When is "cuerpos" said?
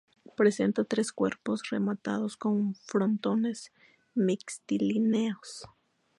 1.11-1.69